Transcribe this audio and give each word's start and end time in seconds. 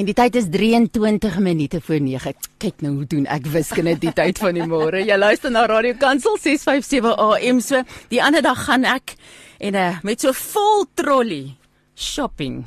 En 0.00 0.06
die 0.08 0.14
tyd 0.16 0.36
is 0.38 0.46
23 0.48 1.34
minute 1.44 1.80
voor 1.84 2.00
9. 2.00 2.32
Kyk 2.56 2.78
nou 2.80 2.94
hoe 2.94 3.04
doen 3.04 3.26
ek 3.28 3.44
wiskunde 3.52 3.92
die 4.00 4.12
tyd 4.16 4.38
van 4.40 4.56
die 4.56 4.64
môre. 4.64 5.02
Jy 5.04 5.18
luister 5.20 5.52
na 5.52 5.66
Radio 5.68 5.92
Kansel 6.00 6.38
657 6.40 7.18
AM 7.20 7.60
so. 7.60 7.82
Die 8.08 8.22
ander 8.24 8.40
dag 8.40 8.62
gaan 8.64 8.86
ek 8.88 9.12
en 9.60 9.76
uh, 9.76 9.98
met 10.00 10.24
so 10.24 10.32
vol 10.32 10.86
trolley 10.96 11.50
shopping. 11.92 12.62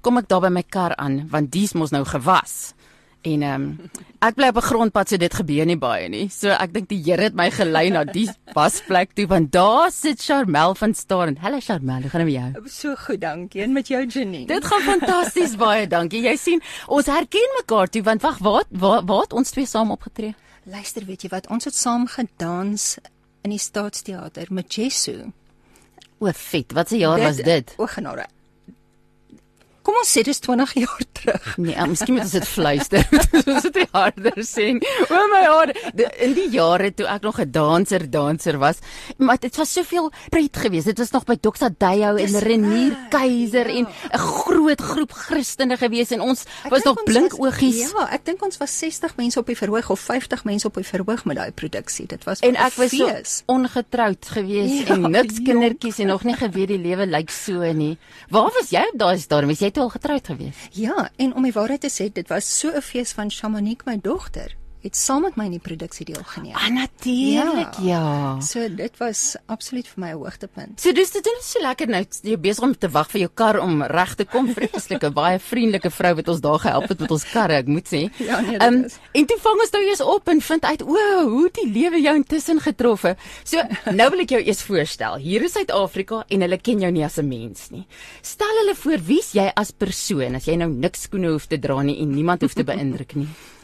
Kom 0.00 0.22
ek 0.22 0.30
daar 0.32 0.46
by 0.46 0.52
my 0.56 0.64
kar 0.64 0.96
aan 0.96 1.26
want 1.28 1.52
dis 1.52 1.76
mos 1.76 1.92
nou 1.92 2.00
gewas. 2.08 2.72
En 3.20 3.42
ehm 3.42 3.62
um, 3.62 3.90
ek 4.24 4.34
bly 4.36 4.48
op 4.48 4.56
'n 4.56 4.64
grondpad 4.64 5.08
so 5.08 5.16
dit 5.16 5.34
gebeur 5.34 5.66
nie 5.66 5.76
baie 5.76 6.08
nie. 6.08 6.28
So 6.28 6.48
ek 6.48 6.72
dink 6.72 6.88
die 6.88 7.02
Here 7.04 7.22
het 7.22 7.34
my 7.34 7.50
gelei 7.50 7.90
na 7.90 8.04
die 8.04 8.28
wasplek 8.56 9.12
toe 9.12 9.26
want 9.26 9.52
daar 9.52 9.92
sit 9.92 10.22
Charmel 10.22 10.74
van 10.74 10.94
staan. 10.94 11.36
Hallo 11.36 11.60
Charmel, 11.60 12.00
hoe 12.00 12.10
gaan 12.10 12.24
dit 12.24 12.32
met 12.32 12.54
jou? 12.54 12.68
So 12.68 12.96
goed, 12.96 13.20
dankie. 13.20 13.62
En 13.62 13.72
met 13.72 13.88
jou 13.88 14.06
Janine. 14.06 14.46
Dit 14.46 14.64
gaan 14.64 14.80
fantasties 14.80 15.56
baie 15.66 15.86
dankie. 15.86 16.22
Jy 16.22 16.36
sien, 16.36 16.62
ons 16.86 17.06
herken 17.06 17.56
mekaar 17.60 17.88
toe 17.88 18.02
want 18.02 18.22
wag, 18.22 18.38
waar 18.38 18.64
waar 18.70 19.04
waar 19.04 19.22
het 19.22 19.32
ons 19.32 19.50
twee 19.50 19.66
saam 19.66 19.90
opgetree? 19.90 20.34
Luister, 20.64 21.04
weet 21.04 21.22
jy 21.22 21.28
wat? 21.28 21.48
Ons 21.48 21.64
het 21.64 21.74
saam 21.74 22.06
gedans 22.06 22.98
in 23.42 23.50
die 23.50 23.58
Staatsteater 23.58 24.46
met 24.50 24.74
Jesu. 24.74 25.32
O, 26.20 26.28
vet. 26.32 26.72
Wat 26.72 26.88
se 26.88 26.96
jaar 26.96 27.16
dit, 27.16 27.24
was 27.24 27.36
dit? 27.36 27.74
O, 27.76 27.86
genade. 27.86 28.26
Kom 29.90 29.98
ons 29.98 30.10
sê 30.14 30.22
dis 30.22 30.38
20 30.38 30.72
jaar 30.84 31.00
terug. 31.18 31.46
Nee, 31.58 31.74
uh, 31.74 31.84
miskien 31.90 32.14
moet 32.14 32.22
ons 32.22 32.34
dit 32.36 32.46
fluister. 32.46 33.02
Ons 33.40 33.64
moet 33.66 33.74
dit 33.74 33.94
harder 33.96 34.36
sê. 34.46 34.66
O 35.10 35.22
my 35.32 35.40
God, 35.48 35.72
in 36.22 36.34
die 36.36 36.44
jare 36.52 36.92
toe 36.94 37.08
ek 37.10 37.24
nog 37.26 37.40
'n 37.42 37.50
danser 37.50 38.04
danser 38.06 38.60
was, 38.62 38.78
maar 39.18 39.40
dit 39.42 39.56
was 39.58 39.72
soveel 39.74 40.12
pret 40.30 40.60
geweest. 40.62 40.86
Dit 40.86 41.02
was 41.02 41.10
nog 41.10 41.26
by 41.26 41.34
Dr. 41.42 41.72
Dayo 41.74 42.14
en 42.22 42.38
Renier 42.38 42.94
Keiser 43.10 43.66
ja. 43.66 43.82
en 43.82 43.88
'n 43.90 44.18
groot 44.18 44.80
groep 44.80 45.10
Christene 45.10 45.74
geweest 45.74 46.14
en 46.14 46.22
ons 46.22 46.46
ek 46.62 46.70
was 46.70 46.86
nog 46.86 47.02
blink 47.02 47.34
oogies. 47.34 47.90
Ja, 47.90 48.06
ek 48.14 48.24
dink 48.30 48.44
ons 48.46 48.62
was 48.62 48.70
60 48.78 49.18
mense 49.18 49.42
op 49.42 49.50
die 49.50 49.58
verhoog 49.58 49.90
of 49.90 49.98
50 49.98 50.46
mense 50.46 50.70
op 50.70 50.78
die 50.78 50.86
verhoog 50.86 51.24
met 51.26 51.36
daai 51.36 51.50
produksie. 51.50 52.06
Dit 52.06 52.22
was 52.30 52.46
En 52.46 52.54
ek 52.54 52.78
was 52.78 52.94
so 52.94 53.10
ongetroud 53.50 54.22
geweest 54.38 54.86
ja, 54.86 54.94
en 54.94 55.10
niks 55.10 55.42
kindertjies 55.42 55.98
en 55.98 56.14
nog 56.14 56.22
nie 56.22 56.38
geweet 56.38 56.68
die 56.68 56.78
lewe 56.78 57.10
lyk 57.10 57.30
so 57.30 57.58
nie. 57.74 57.98
Waar 58.30 58.54
was 58.54 58.70
jy 58.70 58.86
op 58.92 58.98
daai 58.98 59.18
stadium? 59.18 59.50
Was 59.50 59.58
jy 59.58 59.70
jy 59.70 59.79
toe 59.80 59.88
al 59.88 59.96
getroud 59.96 60.26
gewees? 60.26 60.68
Ja, 60.76 61.10
en 61.16 61.34
om 61.34 61.42
die 61.42 61.54
waarheid 61.56 61.80
te 61.80 61.88
sê, 61.88 62.10
dit 62.12 62.28
was 62.28 62.58
so 62.58 62.68
'n 62.68 62.82
fees 62.82 63.12
van 63.12 63.30
Shamanique 63.30 63.86
my 63.86 63.98
dogter 64.00 64.59
het 64.82 64.96
saam 64.96 65.26
met 65.26 65.36
my 65.36 65.44
in 65.50 65.56
die 65.58 65.62
produksie 65.62 66.06
deelgeneem. 66.08 66.54
Ah 66.56 66.68
natuurlik, 66.72 67.80
ja. 67.84 68.00
ja. 68.00 68.40
So 68.44 68.64
dit 68.68 68.96
was 69.00 69.36
absoluut 69.46 69.88
vir 69.88 70.00
my 70.00 70.10
'n 70.12 70.20
hoogtepunt. 70.22 70.80
So 70.80 70.92
dis 70.92 71.10
dit 71.10 71.26
is 71.26 71.50
so 71.52 71.60
lekker 71.60 71.88
nou 71.88 72.04
jy 72.22 72.36
besig 72.40 72.64
om 72.64 72.74
te 72.74 72.88
wag 72.88 73.10
vir 73.10 73.20
jou 73.20 73.30
kar 73.34 73.60
om 73.60 73.82
reg 73.82 74.14
te 74.14 74.24
kom. 74.24 74.48
Vreeslike 74.48 75.10
baie 75.20 75.38
vriendelike 75.38 75.90
vrou 75.90 76.14
wat 76.14 76.28
ons 76.28 76.40
daar 76.40 76.58
gehelp 76.58 76.88
het 76.88 77.00
met 77.00 77.10
ons 77.10 77.24
karre, 77.32 77.60
ek 77.60 77.66
moet 77.66 77.86
sê. 77.86 78.08
Ja, 78.16 78.40
nee, 78.40 78.58
dit 78.58 78.62
um, 78.62 78.84
is. 78.84 78.98
En 79.12 79.26
toe 79.26 79.38
vang 79.38 79.60
ons 79.60 79.70
nou 79.70 79.82
eers 79.84 80.00
op 80.00 80.28
en 80.28 80.40
vind 80.40 80.64
uit 80.64 80.82
o, 80.82 81.28
hoe 81.28 81.50
die 81.52 81.68
lewe 81.68 82.00
jou 82.00 82.16
intussen 82.16 82.60
getrof 82.60 83.02
het. 83.02 83.18
So 83.44 83.62
nou 84.00 84.10
wil 84.10 84.24
ek 84.24 84.30
jou 84.30 84.42
eers 84.42 84.62
voorstel. 84.62 85.20
Hier 85.20 85.44
is 85.44 85.52
Suid-Afrika 85.52 86.24
en 86.28 86.40
hulle 86.40 86.58
ken 86.58 86.80
jou 86.80 86.90
nie 86.90 87.04
as 87.04 87.18
'n 87.18 87.28
mens 87.28 87.70
nie. 87.70 87.86
Stel 88.22 88.64
hulle 88.64 88.74
voor 88.74 88.98
wie's 89.04 89.32
jy 89.34 89.50
as 89.54 89.70
persoon 89.70 90.34
as 90.34 90.46
jy 90.46 90.56
nou 90.56 90.68
niks 90.70 91.02
skoene 91.02 91.32
hoef 91.32 91.46
te 91.46 91.58
dra 91.58 91.82
nie 91.82 92.00
en 92.00 92.10
niemand 92.10 92.42
hoef 92.42 92.54
te 92.54 92.64
beïndruk 92.64 93.14
nie. 93.14 93.28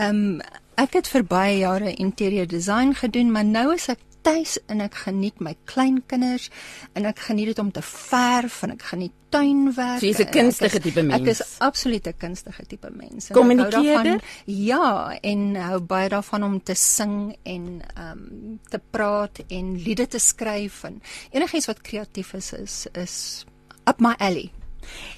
Ehm 0.00 0.16
um, 0.16 0.40
ek 0.80 0.94
het 0.96 1.08
vir 1.12 1.24
baie 1.28 1.56
jare 1.58 1.90
interieur 2.00 2.46
design 2.48 2.94
gedoen, 2.96 3.28
maar 3.32 3.44
nou 3.44 3.74
is 3.74 3.90
ek 3.92 4.00
tuis 4.24 4.56
en 4.72 4.80
ek 4.84 4.94
geniet 5.04 5.40
my 5.44 5.52
kleinkinders 5.68 6.48
en 6.96 7.08
ek 7.08 7.20
geniet 7.26 7.50
dit 7.52 7.60
om 7.60 7.70
te 7.72 7.82
verf 7.84 8.62
en 8.64 8.74
ek 8.74 8.86
geniet 8.92 9.12
tuinwerk. 9.32 10.00
So 10.00 10.08
jy's 10.08 10.20
'n 10.24 10.32
kunstige 10.32 10.80
tipe 10.80 11.02
mens. 11.02 11.20
Ek 11.20 11.28
is 11.28 11.42
absoluut 11.58 12.06
'n 12.06 12.16
kunstige 12.18 12.66
tipe 12.66 12.90
mens. 12.90 13.28
Kommunikeerder? 13.32 14.20
Ja, 14.46 15.18
en 15.20 15.54
hou 15.56 15.80
baie 15.80 16.08
daarvan 16.08 16.44
om 16.44 16.62
te 16.62 16.74
sing 16.74 17.36
en 17.42 17.82
ehm 17.96 18.10
um, 18.12 18.60
te 18.68 18.80
praat 18.90 19.42
en 19.48 19.76
liede 19.76 20.06
te 20.06 20.18
skryf 20.18 20.84
en 20.84 21.02
enigiets 21.30 21.66
wat 21.66 21.80
kreatief 21.80 22.32
is 22.34 22.52
is 22.52 22.86
is 22.92 23.44
up 23.86 24.00
my 24.00 24.14
alley. 24.18 24.50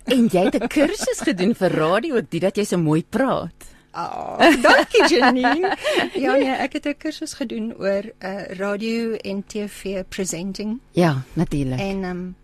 En 0.04 0.26
jy 0.26 0.44
het 0.44 0.62
'n 0.62 0.68
kursus 0.68 1.20
gedoen 1.20 1.54
vir 1.54 1.70
radio, 1.70 2.20
dit 2.20 2.40
dat 2.40 2.56
jy 2.56 2.64
so 2.64 2.78
mooi 2.78 3.04
praat. 3.04 3.72
Oh, 3.94 4.38
dankie 4.62 5.04
Janine. 5.08 5.76
ja 6.24 6.36
nee, 6.36 6.54
ek 6.64 6.72
het 6.72 6.86
'n 6.86 6.96
kursus 6.96 7.34
gedoen 7.36 7.74
oor 7.76 8.08
uh, 8.24 8.44
radio 8.56 9.12
en 9.12 9.44
TV 9.46 10.04
presenting. 10.08 10.80
Ja, 10.90 11.22
natuurlik. 11.32 11.78
En 11.78 12.04
ehm 12.04 12.10
um, 12.10 12.36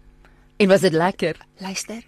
en 0.56 0.68
was 0.68 0.80
dit 0.80 0.92
lekker? 0.92 1.36
Luister. 1.56 2.02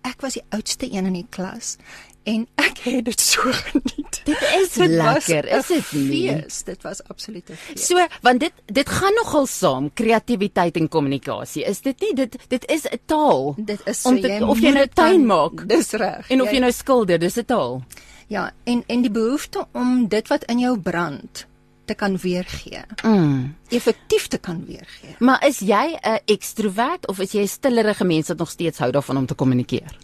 Ek 0.00 0.20
was 0.20 0.32
die 0.32 0.44
oudste 0.48 0.86
een 0.92 1.06
in 1.06 1.12
die 1.12 1.26
klas 1.28 1.76
en 2.22 2.46
ek 2.54 2.78
het 2.84 3.04
dit 3.04 3.20
so 3.20 3.40
geniet. 3.68 4.20
Dit 4.24 4.42
is 4.60 4.72
dit 4.72 4.88
lekker, 4.88 5.48
is 5.48 5.66
dit 5.66 5.92
nie? 5.92 6.08
Fees. 6.08 6.62
Dit 6.64 6.82
was 6.82 7.02
absoluut 7.04 7.50
'n 7.50 7.56
fees. 7.56 7.86
So, 7.86 8.06
want 8.22 8.40
dit 8.40 8.52
dit 8.66 8.88
gaan 8.88 9.14
nogal 9.14 9.46
saam, 9.46 9.92
kreatiwiteit 9.92 10.76
en 10.76 10.88
kommunikasie. 10.88 11.64
Is 11.64 11.80
dit 11.80 12.00
nie 12.00 12.14
dit 12.14 12.36
dit 12.48 12.70
is 12.70 12.84
'n 12.84 13.00
taal. 13.04 13.54
Dit 13.58 13.80
is 13.84 14.00
so, 14.00 14.14
dit, 14.14 14.24
jy 14.24 14.40
of 14.40 14.60
jy 14.60 14.72
nou 14.72 14.86
tuin 14.88 15.26
maak. 15.26 15.68
Dis 15.68 15.92
reg. 15.92 16.30
En 16.30 16.40
of 16.40 16.48
jy, 16.48 16.54
jy 16.54 16.60
nou 16.60 16.72
skilder, 16.72 17.18
dis 17.18 17.36
'n 17.36 17.44
taal. 17.44 17.82
Ja, 18.30 18.52
en 18.64 18.84
en 18.86 19.00
die 19.02 19.10
behoefte 19.10 19.66
om 19.74 20.04
dit 20.08 20.28
wat 20.30 20.44
in 20.44 20.58
jou 20.62 20.76
brand 20.78 21.46
te 21.84 21.94
kan 21.98 22.16
weergee. 22.22 22.82
Mm. 23.02 23.56
Effektief 23.68 24.28
te 24.30 24.38
kan 24.38 24.60
weergee. 24.66 25.16
Maar 25.18 25.46
is 25.46 25.58
jy 25.58 25.98
'n 26.02 26.20
ekstrovert 26.24 27.06
of 27.06 27.18
is 27.18 27.32
jy 27.32 27.42
'n 27.42 27.48
stillerige 27.48 28.04
mens 28.04 28.28
wat 28.28 28.38
nog 28.38 28.50
steeds 28.50 28.78
hou 28.78 28.90
daarvan 28.90 29.16
om 29.16 29.26
te 29.26 29.34
kommunikeer? 29.34 29.98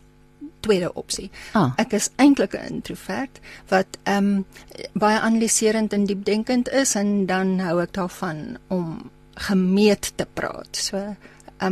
Tweede 0.61 0.93
opsie. 0.95 1.31
Ah. 1.53 1.73
Ek 1.77 1.93
is 1.93 2.11
eintlik 2.17 2.55
'n 2.55 2.67
introvert 2.73 3.39
wat 3.69 3.87
ehm 4.03 4.17
um, 4.17 4.47
baie 4.93 5.21
analiserend 5.21 5.93
en 5.93 6.05
diepdenkend 6.05 6.69
is 6.69 6.95
en 6.95 7.27
dan 7.27 7.59
hou 7.59 7.81
ek 7.83 7.93
daarvan 7.93 8.59
om 8.67 9.11
gemeet 9.35 10.13
te 10.15 10.27
praat. 10.33 10.77
So 10.77 10.97
ehm 10.97 11.17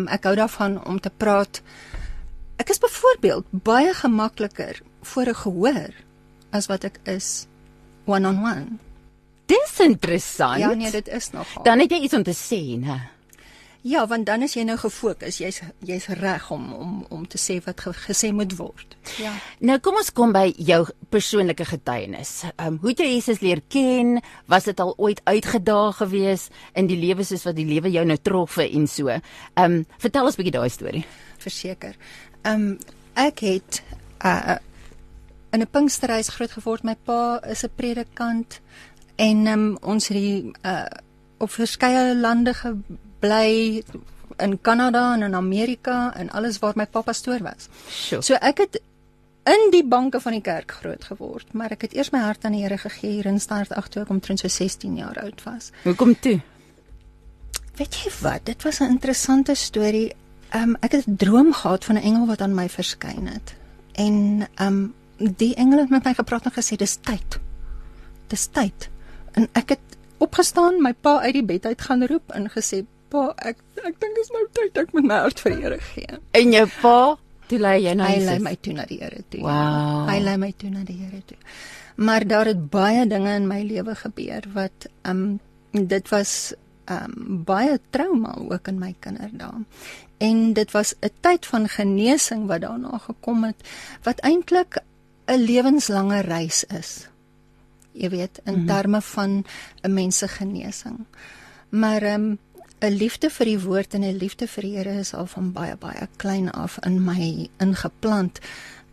um, 0.00 0.06
ek 0.09 0.25
hou 0.25 0.34
daarvan 0.34 0.84
om 0.84 1.00
te 1.00 1.10
praat. 1.16 1.62
Ek 2.56 2.70
is 2.70 2.78
byvoorbeeld 2.78 3.44
baie 3.50 3.94
gemakliker 3.94 4.82
voor 5.03 5.26
'n 5.26 5.34
gehoor 5.34 6.03
as 6.54 6.70
wat 6.70 6.87
ek 6.87 7.00
is 7.10 7.47
one 8.06 8.28
on 8.28 8.42
one. 8.44 8.78
Dis 9.50 9.81
interessant. 9.84 10.62
Ja 10.62 10.72
nee, 10.75 10.91
dit 10.91 11.09
is 11.09 11.31
nogal. 11.34 11.66
Dan 11.66 11.82
het 11.84 11.92
jy 11.92 12.04
iets 12.06 12.16
om 12.16 12.25
te 12.25 12.37
sê, 12.37 12.62
né? 12.81 13.00
Ja, 13.84 14.06
want 14.09 14.25
dan 14.25 14.41
is 14.47 14.54
jy 14.56 14.62
nou 14.64 14.78
gefokus. 14.81 15.43
Jy's 15.43 15.59
jy's 15.84 16.06
reg 16.16 16.47
om 16.54 16.70
om 16.72 16.93
om 17.12 17.26
te 17.28 17.37
sê 17.37 17.59
wat 17.66 17.82
ge, 17.84 17.93
gesê 18.06 18.31
moet 18.32 18.54
word. 18.56 18.97
Ja. 19.20 19.34
Nou 19.60 19.76
kom 19.84 19.98
ons 20.00 20.09
kom 20.16 20.32
by 20.32 20.47
jou 20.56 20.78
persoonlike 21.12 21.66
getuienis. 21.69 22.32
Ehm 22.54 22.78
um, 22.78 22.78
hoe 22.81 22.94
het 22.94 23.03
jy 23.04 23.10
Jesus 23.10 23.43
leer 23.44 23.60
ken? 23.69 24.22
Was 24.48 24.64
dit 24.70 24.81
al 24.81 24.94
ooit 24.97 25.20
uitgedaag 25.28 26.00
gewees 26.00 26.48
in 26.72 26.88
die 26.88 26.97
lewe 26.97 27.28
soos 27.28 27.44
wat 27.44 27.60
die 27.60 27.69
lewe 27.69 27.93
jou 27.93 28.06
nou 28.09 28.16
troffe 28.16 28.64
en 28.64 28.88
so? 28.88 29.12
Ehm 29.12 29.64
um, 29.64 29.81
vertel 30.00 30.32
ons 30.32 30.38
'n 30.38 30.43
bietjie 30.43 30.56
daai 30.56 30.72
storie. 30.72 31.04
Verseker. 31.44 31.93
Ehm 32.43 32.54
um, 32.54 32.78
ek 33.20 33.44
het 33.44 33.82
uh 34.25 34.56
in 35.54 35.60
'n 35.60 35.70
Pinksterhuis 35.70 36.28
groot 36.28 36.50
geword. 36.50 36.82
My 36.82 36.97
pa 37.04 37.41
is 37.47 37.65
'n 37.65 37.70
predikant 37.75 38.60
en 39.16 39.47
um, 39.47 39.78
ons 39.82 40.09
het 40.09 40.16
die 40.16 40.53
uh 40.62 40.87
op 41.38 41.50
verskeie 41.50 42.15
lande 42.16 42.54
gebly 42.54 43.82
in 44.37 44.60
Kanada 44.60 45.14
en 45.14 45.22
in 45.22 45.34
Amerika 45.34 46.14
en 46.16 46.31
alles 46.31 46.59
waar 46.59 46.72
my 46.76 46.87
pa 46.87 47.00
pastoor 47.00 47.43
was. 47.43 47.69
Sure. 47.88 48.22
So 48.22 48.34
ek 48.34 48.59
het 48.59 48.81
in 49.44 49.70
die 49.70 49.84
banke 49.84 50.20
van 50.20 50.32
die 50.32 50.41
kerk 50.41 50.72
groot 50.81 51.04
geword, 51.04 51.53
maar 51.53 51.70
ek 51.70 51.81
het 51.81 51.94
eers 51.94 52.10
my 52.10 52.19
hart 52.19 52.44
aan 52.44 52.53
die 52.56 52.62
Here 52.62 52.78
gegee 52.78 53.10
hier 53.10 53.26
in 53.26 53.41
Start 53.41 53.72
8 53.72 53.93
toe 53.93 54.03
ek 54.03 54.10
omtrent 54.10 54.41
so 54.41 54.48
16 54.48 54.97
jaar 54.97 55.20
oud 55.22 55.43
was. 55.44 55.70
Hoekom 55.82 56.14
toe? 56.20 56.41
Weet 57.76 57.94
jy 57.94 58.10
wat? 58.22 58.47
Dit 58.47 58.62
was 58.62 58.81
'n 58.81 58.91
interessante 58.97 59.54
storie. 59.54 60.14
Um 60.54 60.76
ek 60.81 60.93
het 60.93 61.06
'n 61.06 61.16
droom 61.16 61.53
gehad 61.53 61.84
van 61.84 61.97
'n 61.97 62.03
engel 62.03 62.26
wat 62.26 62.41
aan 62.41 62.54
my 62.54 62.69
verskyn 62.69 63.26
het. 63.26 63.54
En 63.93 64.48
um 64.60 64.94
die 65.19 65.54
engele 65.54 65.80
het 65.80 65.91
met 65.91 66.04
my 66.04 66.14
gepraat 66.14 66.44
en 66.49 66.55
gesê 66.55 66.76
dis 66.76 66.96
tyd. 66.96 67.38
Dis 68.32 68.46
tyd. 68.46 68.88
En 69.34 69.49
ek 69.52 69.76
het 69.76 69.99
opgestaan, 70.22 70.81
my 70.82 70.93
pa 70.93 71.19
uit 71.26 71.34
die 71.38 71.46
bed 71.46 71.66
uit 71.66 71.81
gaan 71.81 72.06
roep 72.06 72.32
en 72.32 72.49
gesê, 72.50 72.84
"Pa, 73.08 73.34
ek 73.37 73.58
ek 73.84 74.00
dink 74.00 74.19
is 74.19 74.31
nou 74.31 74.46
tyd 74.52 74.78
ek 74.78 74.93
moet 74.93 75.05
my 75.05 75.19
hart 75.19 75.40
vir 75.40 75.52
Here 75.52 75.81
gee." 75.81 76.19
En 76.31 76.52
jou 76.52 76.66
pa, 76.81 77.16
toe 77.46 77.58
lei 77.58 77.82
jy 77.84 77.94
na 77.94 78.05
hy 78.05 78.20
lei 78.25 78.38
my 78.38 78.56
toe 78.56 78.72
na 78.72 78.84
die 78.84 78.99
Here 78.99 79.25
toe. 79.28 79.40
Wow. 79.40 80.08
Hy 80.08 80.19
lei 80.19 80.37
my 80.37 80.52
toe 80.56 80.70
na 80.70 80.84
die 80.84 80.96
Here 80.96 81.22
toe. 81.26 81.37
Maar 81.96 82.26
daar 82.26 82.46
het 82.46 82.70
baie 82.70 83.06
dinge 83.06 83.34
in 83.34 83.46
my 83.46 83.62
lewe 83.62 83.94
gebeur 83.94 84.43
wat 84.55 84.88
um 85.02 85.40
dit 85.70 86.08
was 86.08 86.55
um 86.90 87.44
baie 87.44 87.78
trauma 87.90 88.34
ook 88.38 88.69
in 88.69 88.78
my 88.78 88.94
kinderdae. 89.00 89.64
En 90.19 90.52
dit 90.52 90.70
was 90.70 90.94
'n 91.00 91.11
tyd 91.20 91.46
van 91.46 91.69
genesing 91.69 92.46
wat 92.46 92.61
daarna 92.61 92.99
gekom 92.99 93.44
het 93.44 93.56
wat 94.02 94.20
eintlik 94.20 94.82
'n 95.26 95.44
lewenslange 95.44 96.21
reis 96.21 96.65
is. 96.65 97.09
Jy 97.93 98.09
weet, 98.09 98.41
in 98.44 98.55
mhm. 98.55 98.67
terme 98.67 99.00
van 99.03 99.44
'n 99.82 99.93
mens 99.93 100.19
se 100.19 100.29
genesing. 100.29 101.06
Maar 101.69 102.03
ehm 102.03 102.21
um, 102.21 102.38
'n 102.81 102.97
liefde 102.97 103.31
vir 103.31 103.47
die 103.47 103.61
woord 103.61 103.94
en 103.94 104.03
'n 104.03 104.17
liefde 104.17 104.47
vir 104.47 104.62
die 104.62 104.76
Here 104.76 104.99
is 104.99 105.15
al 105.15 105.26
van 105.26 105.53
baie 105.53 105.76
baie 105.76 106.09
klein 106.17 106.50
af 106.50 106.79
in 106.79 107.05
my 107.05 107.49
ingeplant 107.59 108.41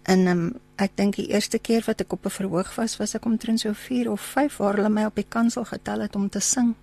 En 0.09 0.27
um, 0.27 0.45
ek 0.81 0.95
dink 0.97 1.19
die 1.19 1.27
eerste 1.29 1.59
keer 1.61 1.83
wat 1.85 2.01
ek 2.01 2.13
op 2.13 2.25
'n 2.25 2.33
verhoog 2.33 2.75
was, 2.75 2.97
was 2.97 3.13
ek 3.15 3.25
omtrent 3.25 3.59
so 3.59 3.73
4 3.73 4.11
of 4.11 4.21
5 4.21 4.57
waar 4.57 4.75
hulle 4.75 4.89
my 4.89 5.05
op 5.05 5.15
die 5.15 5.27
kansel 5.27 5.65
getel 5.65 5.99
het 5.99 6.15
om 6.15 6.29
te 6.29 6.39
sing. 6.39 6.75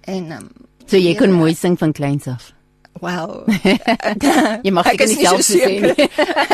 En 0.00 0.32
um, 0.32 0.48
So 0.86 0.96
jy 0.96 1.14
kon 1.14 1.32
mooi 1.32 1.54
sing 1.54 1.78
van 1.78 1.92
kleins 1.92 2.26
af. 2.26 2.52
Wel, 3.00 3.44
Jy 4.66 4.72
mag 4.74 4.86
ek 4.86 5.04
nie 5.06 5.16
nie 5.16 5.26
so 5.26 5.38
self 5.38 5.46
sê 5.46 5.70
nie. 5.82 6.08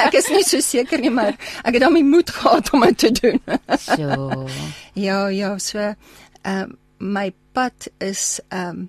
ek 0.04 0.16
is 0.20 0.30
nie 0.32 0.44
so 0.46 0.60
seker 0.60 1.00
nie, 1.00 1.10
maar 1.10 1.34
ek 1.64 1.76
het 1.76 1.82
dan 1.84 1.94
my 1.94 2.02
moed 2.06 2.30
gehad 2.30 2.72
om 2.72 2.86
dit 2.88 2.98
te 2.98 3.10
doen. 3.20 3.40
So. 3.78 4.46
ja, 5.06 5.26
ja, 5.28 5.58
so 5.58 5.78
ehm 5.78 5.96
um, 6.44 6.78
my 6.98 7.32
pad 7.52 7.88
is 7.98 8.40
ehm 8.48 8.84
um, 8.84 8.88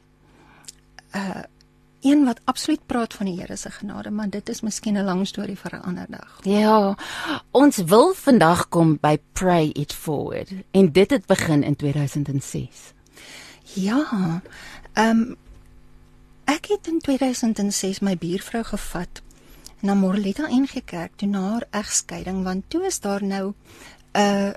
uh 1.16 1.44
een 2.06 2.26
wat 2.26 2.40
absoluut 2.44 2.86
praat 2.86 3.14
van 3.14 3.26
die 3.26 3.40
Here 3.40 3.56
se 3.58 3.72
genade, 3.72 4.12
maar 4.12 4.30
dit 4.30 4.50
is 4.50 4.62
miskien 4.62 4.98
'n 4.98 5.04
lang 5.04 5.28
storie 5.28 5.58
vir 5.58 5.76
'n 5.76 5.82
ander 5.82 6.06
dag. 6.10 6.40
Ja, 6.44 6.96
ons 7.52 7.78
wil 7.78 8.14
vandag 8.14 8.70
kom 8.70 8.98
by 9.02 9.18
Pray 9.34 9.70
It 9.74 9.94
Forward 9.94 10.50
en 10.72 10.92
dit 10.92 11.10
het 11.10 11.26
begin 11.26 11.64
in 11.64 11.76
2006. 11.76 12.94
Ja. 13.74 14.42
Ehm 14.94 15.10
um, 15.10 15.36
ek 16.46 16.68
het 16.74 16.88
in 16.88 17.00
2006 17.00 18.00
my 18.00 18.18
buurvrou 18.18 18.64
gevat 18.64 19.22
na 19.82 19.94
Morletta 19.94 20.48
ingekerk 20.48 21.12
toe 21.16 21.28
na 21.30 21.42
haar 21.52 21.68
egskeiding 21.72 22.44
want 22.44 22.70
toe 22.70 22.86
is 22.86 23.00
daar 23.00 23.24
nou 23.24 23.54
'n 24.14 24.56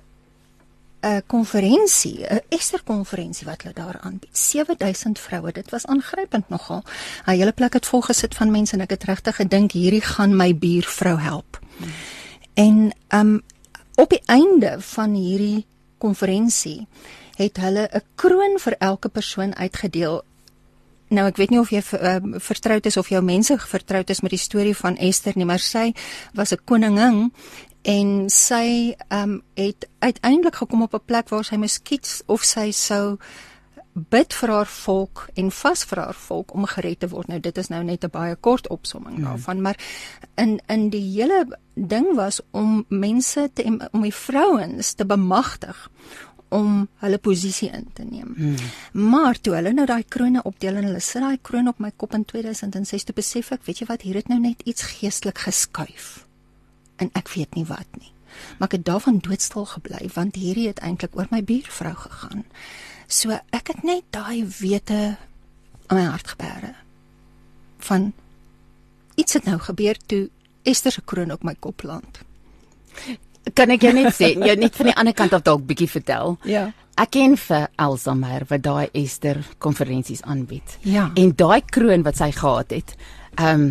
'n 1.00 1.22
konferensie, 1.26 2.26
'n 2.26 2.40
Ester 2.48 2.82
konferensie 2.84 3.46
wat 3.46 3.62
hulle 3.62 3.74
daar 3.74 3.98
aanbied. 4.00 4.38
7000 4.38 5.18
vroue. 5.18 5.52
Dit 5.52 5.70
was 5.70 5.86
aangrypend 5.86 6.48
nogal. 6.48 6.82
'n 7.26 7.30
Hele 7.30 7.52
plek 7.52 7.72
het 7.72 7.86
vol 7.86 8.00
gesit 8.00 8.34
van 8.34 8.50
mense 8.50 8.72
en 8.72 8.80
ek 8.80 8.90
het 8.90 9.04
regtig 9.04 9.36
gedink 9.36 9.72
hierdie 9.72 10.00
gaan 10.00 10.36
my 10.36 10.56
buurvrou 10.56 11.18
help. 11.20 11.60
En 12.54 12.92
um 13.08 13.42
op 13.94 14.10
die 14.10 14.22
einde 14.24 14.76
van 14.80 15.14
hierdie 15.14 15.66
konferensie 15.98 16.86
het 17.36 17.56
hulle 17.56 17.88
'n 17.92 18.02
kroon 18.14 18.58
vir 18.58 18.76
elke 18.78 19.08
persoon 19.08 19.56
uitgedeel. 19.56 20.22
Nou 21.08 21.26
ek 21.28 21.36
weet 21.36 21.50
nie 21.50 21.60
of 21.60 21.70
jy 21.70 21.80
uh, 21.80 22.18
vertroud 22.38 22.86
is 22.86 22.96
of 22.96 23.08
jou 23.08 23.22
mense 23.24 23.58
vertroud 23.58 24.10
is 24.10 24.20
met 24.20 24.30
die 24.30 24.40
storie 24.40 24.76
van 24.76 24.96
Ester 24.96 25.32
nie, 25.36 25.48
maar 25.48 25.62
sy 25.62 25.94
was 26.34 26.52
'n 26.52 26.64
koningin 26.64 27.32
en 27.82 28.28
sy 28.28 28.94
um, 29.08 29.42
het 29.54 29.88
uiteindelik 29.98 30.56
gekom 30.56 30.82
op 30.82 30.94
'n 30.94 31.04
plek 31.04 31.28
waar 31.28 31.44
sy 31.44 31.56
moes 31.56 31.82
kies 31.82 32.22
of 32.26 32.44
sy 32.44 32.70
sou 32.70 33.18
bid 34.10 34.34
vir 34.34 34.52
haar 34.52 34.66
volk 34.70 35.26
en 35.34 35.50
vas 35.50 35.84
vir 35.84 35.98
haar 35.98 36.14
volk 36.14 36.54
om 36.54 36.66
gered 36.70 37.00
te 37.00 37.08
word. 37.08 37.28
Nou 37.28 37.40
dit 37.40 37.58
is 37.58 37.68
nou 37.68 37.82
net 37.84 38.04
'n 38.04 38.10
baie 38.10 38.36
kort 38.36 38.68
opsomming 38.68 39.14
hmm. 39.14 39.24
daarvan, 39.24 39.62
maar 39.62 39.78
in 40.36 40.60
in 40.68 40.90
die 40.90 41.12
hele 41.12 41.58
ding 41.74 42.14
was 42.14 42.40
om 42.50 42.84
mense 42.88 43.50
te 43.52 43.88
om 43.92 44.02
die 44.02 44.14
vrouens 44.14 44.92
te 44.92 45.06
bemagtig 45.06 45.90
om 46.54 46.88
hulle 47.02 47.18
posisie 47.18 47.70
in 47.70 47.86
te 47.94 48.04
neem. 48.04 48.32
Hmm. 48.36 48.56
Maar 49.10 49.40
toe 49.40 49.54
hulle 49.58 49.72
nou 49.72 49.86
daai 49.86 50.04
krone 50.08 50.42
opdeel 50.48 50.80
en 50.80 50.88
hulle 50.88 51.00
sit 51.04 51.22
daai 51.22 51.38
kroon 51.42 51.68
op 51.68 51.80
my 51.82 51.90
kop 51.96 52.14
in 52.16 52.24
2006 52.24 53.08
te 53.08 53.16
besef 53.16 53.52
ek, 53.52 53.64
weet 53.66 53.82
jy 53.82 53.88
wat, 53.90 54.06
hier 54.06 54.18
het 54.20 54.30
nou 54.32 54.40
net 54.40 54.62
iets 54.64 54.86
geestelik 54.96 55.44
geskuif. 55.44 56.24
En 56.98 57.10
ek 57.18 57.30
weet 57.34 57.54
nie 57.58 57.66
wat 57.68 58.00
nie. 58.00 58.12
Maar 58.58 58.68
ek 58.68 58.78
het 58.78 58.86
daarvan 58.86 59.20
doodstil 59.24 59.66
gebly 59.74 60.10
want 60.14 60.36
hierdie 60.38 60.68
het 60.68 60.82
eintlik 60.84 61.16
oor 61.16 61.28
my 61.30 61.42
buurvrou 61.44 61.94
gegaan. 61.96 62.44
So 63.08 63.32
ek 63.56 63.72
het 63.74 63.84
net 63.86 64.08
daai 64.14 64.44
wete 64.58 65.16
in 65.88 65.96
my 65.96 66.04
hart 66.10 66.34
gebeere 66.34 66.74
van 67.88 68.12
iets 69.14 69.38
het 69.38 69.46
nou 69.48 69.58
gebeur 69.58 69.96
toe 70.06 70.28
Esther 70.68 70.92
se 70.92 71.02
kroon 71.04 71.32
op 71.32 71.42
my 71.42 71.54
kop 71.58 71.82
land. 71.82 72.20
Kan 73.54 73.70
ek 73.70 73.82
jou 73.82 73.92
net 73.96 74.14
sê, 74.14 74.34
jou 74.34 74.56
net 74.56 74.76
van 74.76 74.90
die 74.90 74.96
ander 74.96 75.14
kant 75.16 75.32
af 75.32 75.42
dalk 75.46 75.66
bietjie 75.66 75.88
vertel? 75.88 76.36
Ja. 76.44 76.68
Ek 76.98 77.12
ken 77.14 77.36
vir 77.38 77.68
Elsa 77.78 78.14
Meyer 78.18 78.44
wat 78.50 78.62
daai 78.62 78.88
Ester 78.92 79.38
konferensies 79.62 80.22
aanbied. 80.22 80.78
Ja. 80.82 81.10
En 81.14 81.32
daai 81.38 81.60
kroon 81.62 82.02
wat 82.02 82.18
sy 82.18 82.32
gehad 82.34 82.74
het, 82.74 82.96
ehm 83.36 83.54
um, 83.54 83.68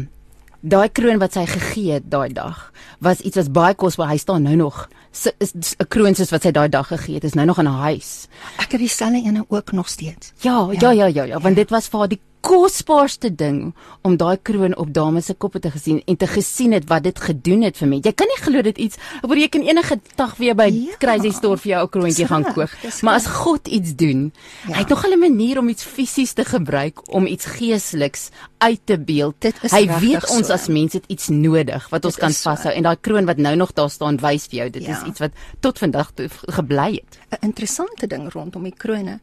daai 0.68 0.90
kroon 0.90 1.20
wat 1.22 1.36
sy 1.38 1.46
gegee 1.48 2.00
het 2.00 2.08
daai 2.12 2.34
dag, 2.34 2.72
was 3.04 3.22
iets 3.22 3.38
wat 3.38 3.52
baie 3.54 3.76
kosbaar. 3.78 4.10
Hy 4.10 4.18
staan 4.18 4.48
nou 4.48 4.56
nog. 4.56 4.88
So, 5.12 5.30
is 5.40 5.54
'n 5.54 5.88
kroon 5.88 6.16
soos 6.16 6.32
wat 6.32 6.44
sy 6.44 6.52
daai 6.52 6.70
dag 6.70 6.88
gegee 6.88 7.16
het, 7.16 7.24
is 7.24 7.34
nou 7.34 7.46
nog 7.46 7.60
in 7.60 7.66
haar 7.66 7.94
huis. 7.94 8.28
Ek 8.60 8.72
het 8.72 8.80
dieselfde 8.80 9.22
ene 9.24 9.46
ook 9.48 9.72
nog 9.72 9.90
steeds. 9.90 10.34
Ja, 10.42 10.70
ja, 10.72 10.92
ja, 10.92 11.06
ja, 11.06 11.24
ja, 11.24 11.40
want 11.40 11.56
dit 11.56 11.70
was 11.70 11.88
vir 11.88 12.00
haar 12.00 12.08
die 12.08 12.22
kosbaarste 12.48 13.30
ding 13.36 13.74
om 14.08 14.16
daai 14.20 14.38
kroon 14.48 14.76
op 14.80 14.94
dames 14.96 15.26
se 15.30 15.34
koppe 15.36 15.60
te 15.64 15.72
gesien 15.74 16.00
en 16.08 16.16
te 16.18 16.28
gesien 16.32 16.72
het 16.76 16.86
wat 16.90 17.04
dit 17.04 17.20
gedoen 17.20 17.66
het 17.68 17.78
vir 17.80 17.88
mense. 17.92 18.08
Jy 18.08 18.14
kan 18.22 18.30
nie 18.32 18.40
glo 18.46 18.62
dit 18.68 18.78
iets, 18.88 18.96
maar 19.28 19.38
jy 19.42 19.50
kan 19.52 19.66
enige 19.68 20.00
dag 20.16 20.36
weer 20.40 20.56
by 20.56 20.68
Ja, 20.72 20.96
Crazy 21.02 21.32
Store 21.36 21.58
vir 21.58 21.72
jou 21.74 21.84
'n 21.84 21.90
kroontjie 21.90 22.28
gaan 22.28 22.44
koop. 22.54 22.70
Maar 23.02 23.16
as. 23.16 23.26
God 23.28 23.68
iets 23.68 23.96
doen, 23.96 24.32
Ja. 24.68 24.74
hy 24.74 24.80
het 24.80 24.90
nog 24.90 25.04
'n 25.06 25.20
manier 25.20 25.58
om 25.60 25.70
iets 25.70 25.84
fisies 25.84 26.34
te 26.34 26.46
gebruik 26.46 27.14
om 27.14 27.26
iets 27.26 27.46
geesteliks 27.46 28.30
uit 28.58 28.80
te 28.86 28.98
beeld. 29.00 29.36
Dit 29.40 29.56
is 29.64 29.72
hy 29.72 29.88
weet 30.00 30.30
ons 30.30 30.48
so. 30.48 30.54
as 30.54 30.68
mense 30.68 30.98
het 30.98 31.06
iets 31.08 31.28
nodig 31.28 31.90
wat 31.90 32.06
ons 32.06 32.14
Dit 32.14 32.22
kan 32.24 32.30
is 32.32 32.42
so. 32.42 32.50
vashou 32.50 32.74
en 32.74 32.84
daai 32.84 32.98
kroon 33.02 33.26
wat 33.26 33.38
nou 33.38 33.56
nog 33.56 33.74
daar 33.74 33.90
staan 33.90 34.18
wys 34.18 34.46
vir 34.48 34.58
jou, 34.60 34.70
dit 34.70 34.86
Ja. 34.86 35.02
is 35.02 35.08
iets 35.08 35.20
wat 35.20 35.32
tot 35.60 35.78
vandag 35.80 36.12
toe 36.16 36.30
gebly 36.48 36.92
het. 37.04 37.18
'n 37.42 37.46
Interessante 37.46 38.08
ding 38.08 38.32
rondom 38.34 38.64
die 38.64 38.74
krone 38.78 39.20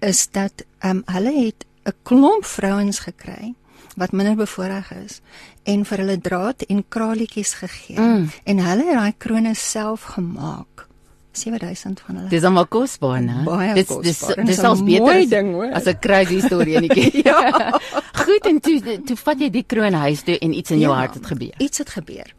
is 0.00 0.28
dat 0.30 0.52
ehm 0.80 0.96
um, 0.96 1.02
hulle 1.06 1.44
het 1.46 1.64
'n 1.88 1.94
klomp 2.02 2.44
vrouens 2.44 2.98
gekry 2.98 3.54
wat 3.96 4.12
minder 4.12 4.36
bevoordeel 4.36 5.04
is 5.04 5.20
en 5.64 5.84
vir 5.84 5.98
hulle 5.98 6.18
draad 6.20 6.62
en 6.68 6.84
kralietjies 6.88 7.54
gegee 7.54 7.98
Mm. 8.00 8.28
en 8.44 8.58
hulle 8.58 8.84
het 8.84 8.94
daai 8.94 9.14
krone 9.18 9.54
self 9.54 10.02
gemaak. 10.02 10.86
7000 11.32 12.00
van 12.06 12.16
hulle. 12.16 12.28
Dis 12.28 12.42
almal 12.42 12.66
kosbaar, 12.66 13.20
né? 13.22 13.44
Dis 13.74 13.86
kosbaar. 13.86 14.02
dis 14.02 14.46
dis 14.46 14.56
selfs 14.56 14.82
beter 14.84 15.14
as- 15.22 15.28
ding, 15.28 15.52
hoor. 15.52 15.70
as 15.72 15.86
'n 15.86 15.98
crazy 16.00 16.40
storie 16.40 16.76
enetjie. 16.76 17.10
ja. 17.28 17.80
Goed 18.14 18.46
en 18.46 18.60
toe 18.60 19.02
toe 19.04 19.16
vat 19.16 19.38
jy 19.40 19.50
die 19.50 19.62
kroon 19.66 19.92
huis 19.92 20.22
toe 20.22 20.38
en 20.38 20.52
iets 20.52 20.70
in 20.70 20.78
jou 20.80 20.92
Ja, 20.92 20.98
hart 20.98 21.14
het 21.14 21.26
gebeur. 21.26 21.54
Iets 21.58 21.78
het 21.78 21.90
gebeur. 21.90 22.34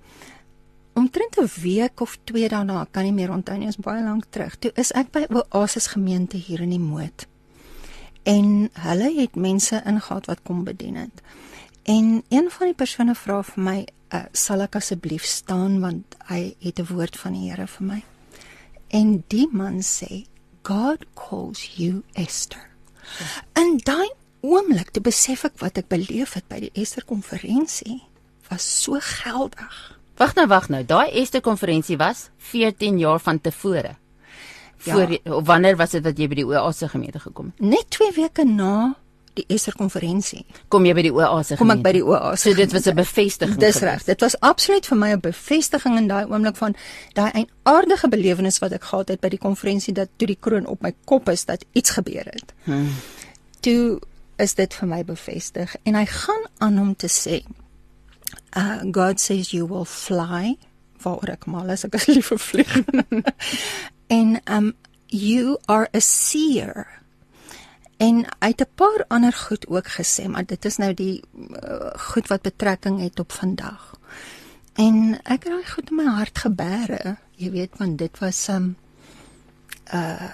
Omtrent 0.96 1.38
'n 1.40 1.48
week 1.62 2.01
of 2.01 2.18
2 2.24 2.50
daarna, 2.50 2.88
kan 2.92 3.04
nie 3.04 3.13
meer 3.13 3.31
onthou 3.31 3.57
nie, 3.57 3.68
is 3.68 3.78
baie 3.78 4.04
lank 4.04 4.24
terug. 4.30 4.56
Toe 4.60 4.72
is 4.75 4.92
ek 4.92 5.12
by 5.12 5.25
Oasis 5.50 5.88
gemeente 5.88 6.38
hier 6.38 6.62
in 6.62 6.69
die 6.69 6.80
Moot. 6.80 7.28
En 8.30 8.70
hulle 8.86 9.10
het 9.16 9.36
mense 9.36 9.81
ingehaat 9.86 10.30
wat 10.30 10.44
kom 10.46 10.64
bedien 10.64 10.96
het. 11.02 11.22
En 11.90 12.24
een 12.30 12.50
van 12.54 12.70
die 12.70 12.78
persone 12.78 13.16
vra 13.18 13.42
vir 13.44 13.64
my, 13.64 13.80
uh, 14.14 14.24
"Sal 14.31 14.62
ek 14.62 14.76
asseblief 14.76 15.26
staan 15.26 15.80
want 15.80 16.16
hy 16.30 16.56
het 16.60 16.80
'n 16.80 16.94
woord 16.94 17.18
van 17.18 17.34
die 17.34 17.50
Here 17.50 17.68
vir 17.68 17.88
my." 17.88 18.04
En 18.88 19.24
die 19.28 19.48
man 19.52 19.81
sê, 19.81 20.25
"God 20.63 21.06
calls 21.15 21.75
you 21.75 22.03
Esther." 22.13 22.70
In 23.53 23.80
daai 23.84 24.10
oomblik 24.42 24.92
te 24.92 25.01
besef 25.01 25.44
ek 25.46 25.58
wat 25.60 25.77
ek 25.77 25.88
beleef 25.88 26.34
het 26.34 26.48
by 26.48 26.60
die 26.60 26.72
Esther 26.74 27.06
konferensie 27.06 28.03
was 28.50 28.84
so 28.84 28.98
geldig. 29.00 30.00
Wag 30.18 30.36
nou, 30.36 30.48
wag 30.48 30.70
nou. 30.70 30.84
Daai 30.84 31.12
eerste 31.12 31.42
konferensie 31.42 31.98
was 31.98 32.30
14 32.38 33.00
jaar 33.00 33.20
van 33.20 33.42
tevore. 33.42 33.96
Ja. 34.83 34.93
Voor 34.93 35.19
of 35.36 35.45
wanneer 35.45 35.75
was 35.75 35.89
dit 35.91 36.03
dat 36.03 36.17
jy 36.17 36.27
by 36.27 36.36
die 36.36 36.45
Oase 36.48 36.88
gemeente 36.89 37.19
gekom 37.19 37.45
het? 37.55 37.59
Net 37.59 37.89
2 37.89 38.12
weke 38.15 38.45
na 38.45 38.95
die 39.33 39.45
Esther 39.48 39.75
konferensie 39.75 40.45
Kom 40.67 40.86
jy 40.86 40.93
by 40.93 41.01
die 41.01 41.12
Oase 41.13 41.55
kom 41.55 41.69
ek 41.69 41.77
gemeente? 41.77 41.83
by 41.83 41.91
die 41.91 42.03
Oase. 42.05 42.38
So 42.50 42.53
dit 42.55 42.71
was 42.71 42.86
'n 42.88 42.95
bevestiging. 42.95 43.57
Dis 43.59 43.79
reg. 43.79 44.03
Dit 44.03 44.21
was 44.21 44.39
absoluut 44.39 44.86
vir 44.86 44.98
my 44.98 45.12
'n 45.13 45.19
bevestiging 45.19 45.98
in 45.98 46.07
daai 46.07 46.25
oomblik 46.25 46.55
van 46.55 46.75
daai 47.13 47.31
eienaardige 47.31 48.07
belewenis 48.09 48.59
wat 48.59 48.71
ek 48.71 48.83
gehad 48.83 49.07
het 49.07 49.19
by 49.19 49.29
die 49.29 49.38
konferensie 49.39 49.93
dat 49.93 50.09
toe 50.17 50.27
die 50.27 50.38
kroon 50.39 50.65
op 50.65 50.81
my 50.81 50.93
kop 51.05 51.29
is 51.29 51.45
dat 51.45 51.65
iets 51.74 51.89
gebeur 51.89 52.25
het. 52.25 52.53
Hmm. 52.63 52.88
Toe 53.59 54.00
is 54.38 54.53
dit 54.55 54.74
vir 54.74 54.88
my 54.88 55.03
bevestig 55.05 55.75
en 55.83 55.95
hy 55.95 56.05
gaan 56.05 56.43
aan 56.57 56.79
om 56.79 56.95
te 56.95 57.07
sê 57.07 57.43
uh 58.57 58.79
God 58.91 59.19
says 59.19 59.51
you 59.51 59.67
will 59.67 59.86
fly 59.86 60.55
waar 61.03 61.29
ek 61.29 61.45
mal 61.45 61.69
is 61.69 61.83
ek 61.86 61.95
is 61.95 62.05
lief 62.07 62.27
vir 62.27 62.38
vlieg 62.39 62.83
en 64.10 64.39
um 64.50 64.74
you 65.08 65.58
are 65.66 65.89
a 65.96 66.01
seer 66.04 66.88
en 67.98 68.25
hy 68.39 68.50
het 68.54 68.62
'n 68.62 68.75
paar 68.75 69.06
ander 69.08 69.34
goed 69.34 69.68
ook 69.68 69.88
gesê 69.88 70.28
maar 70.28 70.46
dit 70.46 70.66
is 70.66 70.78
nou 70.78 70.94
die 70.94 71.22
uh, 71.63 71.94
goed 72.12 72.28
wat 72.28 72.42
betrekking 72.42 73.00
het 73.01 73.20
op 73.20 73.32
vandag 73.32 73.96
en 74.75 75.20
ek 75.24 75.44
het 75.44 75.51
daai 75.54 75.66
goed 75.72 75.89
in 75.89 75.96
my 75.96 76.06
hart 76.06 76.38
gebeere 76.38 77.18
jy 77.36 77.51
weet 77.51 77.78
want 77.78 77.98
dit 77.98 78.20
was 78.20 78.48
um 78.50 78.75
uh 79.94 80.30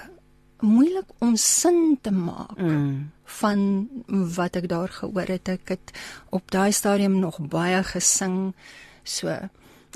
moeilik 0.65 1.10
om 1.20 1.36
sin 1.36 1.98
te 2.01 2.12
maak 2.12 2.58
Mm. 2.58 3.12
van 3.25 3.89
wat 4.08 4.55
ek 4.55 4.67
daar 4.70 4.89
gehoor 4.89 5.27
het. 5.27 5.48
Ek 5.50 5.67
het 5.70 5.91
op 6.29 6.51
daai 6.51 6.72
stadium 6.72 7.20
nog 7.20 7.39
baie 7.39 7.84
gesing. 7.84 8.53
So 9.03 9.27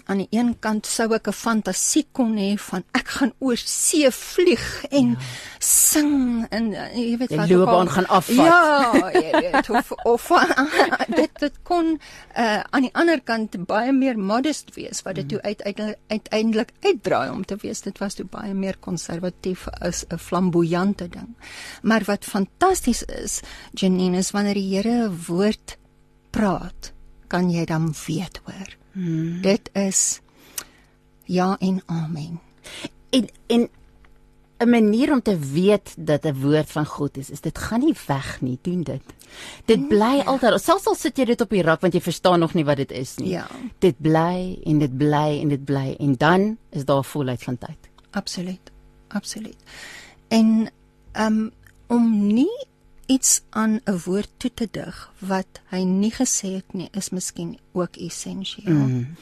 aan 0.05 0.17
die 0.23 0.27
een 0.29 0.55
kant 0.59 0.85
sou 0.85 1.13
ek 1.13 1.27
'n 1.27 1.33
fantasie 1.33 2.07
kon 2.11 2.37
hê 2.37 2.57
van 2.57 2.83
ek 2.93 3.07
gaan 3.07 3.33
oor 3.39 3.57
see 3.57 4.11
vlieg 4.11 4.85
en 4.91 5.09
ja. 5.09 5.17
sing 5.59 6.45
en 6.49 6.71
uh, 6.71 6.87
jy 6.95 7.17
weet 7.17 7.35
wat 7.35 7.51
ook 7.51 7.67
al. 7.67 7.87
gaan 7.87 8.07
afvat. 8.07 8.35
Ja, 8.35 9.11
jy 9.13 9.31
weet 9.41 9.69
of 9.69 9.91
of 10.03 10.29
dit 11.19 11.31
dit 11.39 11.55
kon 11.63 11.99
uh, 12.37 12.59
aan 12.69 12.81
die 12.81 12.93
ander 12.93 13.21
kant 13.21 13.57
baie 13.65 13.91
meer 13.91 14.19
modest 14.19 14.75
wees 14.75 15.01
wat 15.01 15.15
dit 15.15 15.29
toe 15.29 15.41
uiteindelik 15.41 15.97
uiteindelik 16.07 16.71
uitdraai 16.83 17.29
om 17.29 17.45
te 17.45 17.57
wees 17.61 17.81
dit 17.81 17.97
was 17.97 18.13
toe 18.13 18.25
baie 18.25 18.53
meer 18.53 18.77
konservatief 18.77 19.67
as 19.79 20.05
'n 20.09 20.17
flamboyante 20.17 21.07
ding. 21.09 21.35
Maar 21.81 22.03
wat 22.05 22.25
fantasties 22.25 23.03
is, 23.03 23.41
Janine, 23.73 24.17
is 24.17 24.31
wanneer 24.31 24.53
die 24.53 24.69
Here 24.69 25.07
'n 25.07 25.23
woord 25.27 25.77
praat, 26.31 26.93
kan 27.29 27.51
jy 27.53 27.65
dan 27.69 27.91
weet 28.05 28.41
hoor. 28.45 28.75
Hmm. 28.97 29.41
Dit 29.45 29.69
is 29.77 30.19
ja 31.29 31.55
en 31.59 31.81
amen. 31.85 32.39
En 33.09 33.29
en 33.47 33.69
'n 34.59 34.69
manier 34.69 35.11
om 35.11 35.21
te 35.21 35.37
weet 35.39 35.95
dat 35.97 36.23
'n 36.23 36.41
woord 36.41 36.71
van 36.71 36.85
God 36.85 37.17
is, 37.17 37.29
is 37.29 37.41
dit 37.41 37.57
gaan 37.57 37.79
nie 37.79 37.95
weg 38.07 38.41
nie, 38.41 38.57
doen 38.61 38.83
dit. 38.83 39.01
Dit 39.65 39.87
bly 39.87 40.21
altyd. 40.25 40.61
Selfs 40.61 40.85
al 40.85 40.95
sit 40.95 41.17
jy 41.17 41.25
dit 41.25 41.41
op 41.41 41.49
die 41.49 41.61
rak 41.61 41.81
want 41.81 41.93
jy 41.93 42.01
verstaan 42.01 42.39
nog 42.39 42.53
nie 42.53 42.65
wat 42.65 42.77
dit 42.77 42.91
is 42.91 43.15
nie. 43.17 43.29
Ja. 43.29 43.47
Dit 43.79 43.95
bly 43.97 44.59
en 44.63 44.79
dit 44.79 44.97
bly 44.97 45.39
en 45.41 45.47
dit 45.47 45.65
bly 45.65 45.95
en 45.99 46.15
dan 46.15 46.57
is 46.69 46.85
daar 46.85 47.03
volheid 47.03 47.43
van 47.43 47.57
tyd. 47.57 47.89
Absoluut. 48.11 48.71
Absoluut. 49.07 49.57
En 50.27 50.71
um 51.13 51.51
om 51.87 52.27
nie 52.27 52.67
iets 53.09 53.41
aan 53.49 53.79
'n 53.85 53.97
woord 54.05 54.29
toe 54.37 54.51
te 54.53 54.67
dig 54.71 55.11
wat 55.19 55.61
hy 55.73 55.83
nie 55.83 56.11
gesê 56.11 56.53
het 56.61 56.73
nie, 56.73 56.89
is 56.93 57.09
miskien 57.09 57.57
ook 57.71 57.95
essensieel. 57.97 58.73
Mm. 58.73 59.15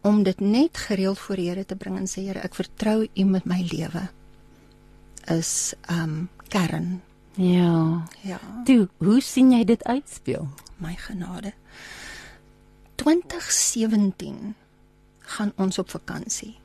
Om 0.00 0.22
dit 0.22 0.40
net 0.40 0.76
gereeld 0.78 1.18
voor 1.18 1.36
die 1.36 1.48
Here 1.48 1.64
te 1.64 1.76
bring 1.76 1.96
en 1.96 2.06
sê 2.06 2.24
Here, 2.26 2.38
ek 2.40 2.54
vertrou 2.54 3.08
U 3.14 3.24
met 3.24 3.44
my 3.44 3.66
lewe 3.70 4.08
is 5.26 5.74
um 5.90 6.28
kern. 6.48 7.00
Ja. 7.34 8.04
Ja, 8.22 8.40
Toe, 8.64 8.88
hoe 8.96 9.20
sien 9.20 9.52
jy 9.52 9.64
dit 9.64 9.84
uitspeel? 9.84 10.48
my 10.76 10.96
genade. 10.98 11.52
2017 12.94 14.54
gaan 15.18 15.52
ons 15.56 15.78
op 15.78 15.90
vakansie. 15.90 16.58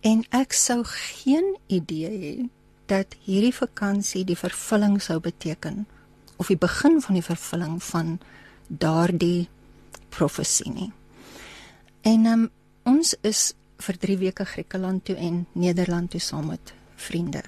En 0.00 0.24
ek 0.30 0.52
sou 0.52 0.84
geen 0.84 1.56
idee 1.66 2.10
hê 2.10 2.48
dat 2.86 3.16
hierdie 3.24 3.54
vakansie 3.54 4.24
die 4.24 4.36
vervulling 4.38 5.02
sou 5.02 5.20
beteken 5.20 5.86
of 6.38 6.46
die 6.46 6.56
begin 6.58 7.00
van 7.02 7.14
die 7.18 7.24
vervulling 7.24 7.78
van 7.82 8.18
daardie 8.68 9.48
profesie 10.14 10.70
nie. 10.72 10.90
En 12.06 12.26
um, 12.26 12.44
ons 12.88 13.14
is 13.26 13.52
vir 13.84 13.98
3 13.98 14.16
weke 14.18 14.44
Griekeland 14.44 15.04
toe 15.04 15.16
en 15.16 15.46
Nederland 15.52 16.10
toe 16.10 16.20
saam 16.20 16.46
met 16.54 16.72
vriende. 16.96 17.42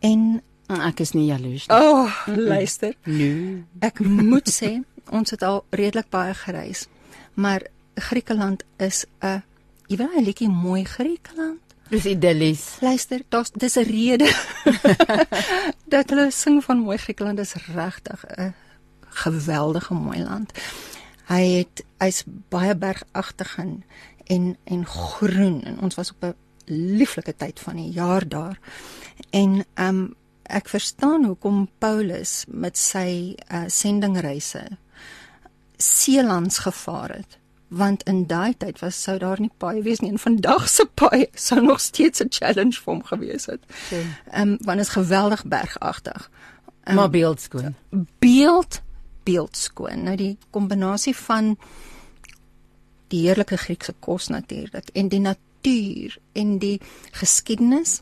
En 0.00 0.42
Ek 0.70 1.00
is 1.02 1.10
nie 1.16 1.26
jaloers 1.26 1.64
nie. 1.66 1.76
o, 1.76 2.04
oh, 2.04 2.18
luister, 2.26 2.94
Nee. 3.04 3.64
Ek 3.82 3.98
moet 4.06 4.46
sê 4.48 4.76
ons 5.10 5.30
het 5.34 5.42
al 5.42 5.64
redelik 5.74 6.06
baie 6.14 6.34
gereis. 6.34 6.84
Maar 7.34 7.66
Griekeland 7.98 8.62
is 8.78 9.04
'n 9.20 9.42
jy 9.88 9.96
weet 9.96 10.14
'n 10.14 10.24
liedjie 10.24 10.48
mooi 10.48 10.84
Griekeland. 10.84 11.58
Dis 11.90 12.06
idillies. 12.06 12.76
Luister, 12.80 13.22
daar's 13.28 13.50
dis 13.50 13.74
'n 13.76 13.82
rede 13.82 14.30
dat 15.94 16.10
hulle 16.10 16.30
sing 16.30 16.64
van 16.64 16.78
mooi 16.78 16.96
Griekeland 16.96 17.38
is 17.38 17.54
regtig 17.74 18.24
'n 18.26 18.54
geweldige 19.08 19.94
mooi 19.94 20.22
land. 20.22 20.52
Hy 21.26 21.42
het 21.58 21.84
hy's 21.98 22.22
baie 22.48 22.76
bergagtig 22.76 23.58
en 23.58 23.84
en 24.64 24.86
groen 24.86 25.62
en 25.62 25.80
ons 25.80 25.94
was 25.94 26.10
op 26.10 26.22
'n 26.22 26.34
lieflike 26.64 27.36
tyd 27.36 27.60
van 27.60 27.76
die 27.76 27.90
jaar 27.90 28.28
daar. 28.28 28.58
En 29.30 29.64
ehm 29.74 29.88
um, 29.88 30.14
ek 30.42 30.68
verstaan 30.68 31.24
hoekom 31.24 31.68
Paulus 31.78 32.44
met 32.48 32.78
sy 32.78 33.34
uh, 33.52 33.62
sendingreise 33.66 34.78
seelands 35.76 36.58
gevaar 36.58 37.10
het 37.10 37.39
want 37.70 38.02
in 38.02 38.26
daai 38.26 38.54
tyd 38.58 38.78
was 38.82 39.02
sou 39.02 39.18
daar 39.18 39.40
nie 39.40 39.50
paaie 39.62 39.82
wees 39.82 40.00
nie 40.02 40.10
en 40.10 40.18
vandag 40.18 40.68
se 40.68 40.84
paaie 40.94 41.28
sou 41.34 41.60
nog 41.62 41.80
steeds 41.80 42.20
'n 42.22 42.28
challenge 42.28 42.80
vir 42.82 42.92
hom 42.94 43.02
gewees 43.04 43.46
het. 43.46 43.62
Okay. 43.86 44.04
Ehm 44.30 44.48
um, 44.48 44.56
want 44.60 44.80
is 44.80 44.88
geweldig 44.88 45.44
bergagtig. 45.44 46.30
Um, 46.84 46.94
maar 46.94 47.10
beeldskoon. 47.10 47.74
Beeld 48.18 48.82
beeldskoon. 49.22 50.02
Nou 50.02 50.16
die 50.16 50.38
kombinasie 50.50 51.16
van 51.16 51.56
die 53.08 53.26
heerlike 53.26 53.56
Griekse 53.56 53.94
kos 53.98 54.28
natuurlik 54.28 54.88
en 54.92 55.08
die 55.08 55.20
natuur 55.20 56.18
en 56.32 56.58
die 56.58 56.80
geskiedenis 57.10 58.00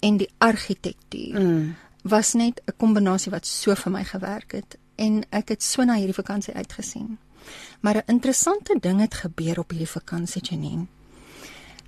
en 0.00 0.16
die 0.16 0.28
argitektuur 0.38 1.40
Mm. 1.40 1.74
was 2.02 2.32
net 2.32 2.62
'n 2.66 2.72
kombinasie 2.76 3.30
wat 3.32 3.46
so 3.46 3.74
vir 3.74 3.92
my 3.92 4.04
gewerk 4.04 4.52
het 4.52 4.78
en 4.96 5.24
ek 5.30 5.48
het 5.48 5.62
so 5.62 5.84
na 5.84 5.94
hierdie 5.94 6.14
vakansie 6.14 6.54
uitgesien. 6.54 7.18
Maar 7.80 7.96
'n 7.96 8.02
interessante 8.06 8.76
ding 8.80 9.00
het 9.00 9.14
gebeur 9.14 9.58
op 9.58 9.70
hierdie 9.70 9.88
vakansie, 9.88 10.42
Janine. 10.42 10.86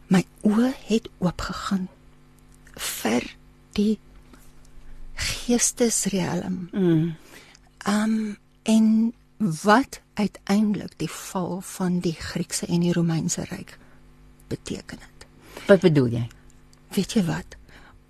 My 0.06 0.24
oë 0.40 0.72
het 0.86 1.08
oopgegaan 1.18 1.88
vir 2.74 3.36
die 3.72 3.98
geestesriem. 5.14 6.68
Mm. 6.72 7.14
Um 7.86 8.36
en 8.62 9.14
wat 9.62 10.00
uiteindelik 10.14 10.92
die 10.96 11.10
val 11.10 11.60
van 11.60 11.98
die 12.00 12.14
Griekse 12.14 12.66
en 12.66 12.80
die 12.80 12.92
Romeinse 12.92 13.44
ryk 13.44 13.78
beteken 14.46 14.98
het. 15.00 15.26
Wat 15.66 15.80
bedoel 15.80 16.06
jy? 16.06 16.28
Weet 16.88 17.12
jy 17.12 17.24
wat? 17.24 17.56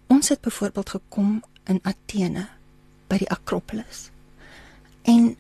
Ons 0.07 0.29
het 0.29 0.41
byvoorbeeld 0.41 0.91
gekom 0.91 1.43
in 1.65 1.81
Athene 1.83 2.49
by 3.09 3.19
die 3.23 3.31
Akropolis. 3.31 4.11
En 5.03 5.37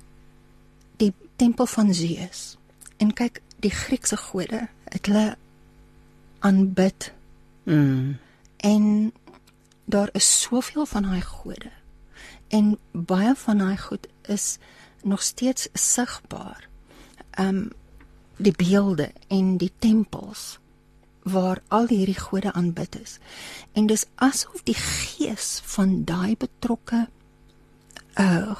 tempel 1.42 1.66
van 1.66 1.94
Zeus. 1.94 2.56
En 2.96 3.12
kyk, 3.12 3.40
die 3.58 3.70
Griekse 3.70 4.16
gode 4.16 4.68
het 4.84 5.06
hulle 5.06 5.36
aanbid 6.38 7.12
Mm. 7.64 8.18
en 8.56 9.12
daar 9.84 10.08
is 10.12 10.40
soveel 10.40 10.86
van 10.86 11.02
daai 11.02 11.22
gode. 11.22 11.70
En 12.48 12.78
baie 12.90 13.34
van 13.34 13.58
daai 13.58 13.78
goed 13.78 14.06
is 14.22 14.58
nog 15.02 15.22
steeds 15.22 15.68
sigbaar. 15.72 16.68
Um 17.38 17.70
die 18.36 18.54
beelde 18.56 19.12
en 19.28 19.56
die 19.56 19.72
tempels 19.78 20.58
waar 21.22 21.62
al 21.68 21.86
hierdie 21.86 22.18
gode 22.18 22.52
aanbid 22.52 22.98
is. 23.02 23.18
En 23.72 23.86
dis 23.86 24.04
asof 24.14 24.62
die 24.62 24.74
gees 24.78 25.60
van 25.64 26.04
daai 26.04 26.36
betrokke 26.36 27.08
uh 28.14 28.58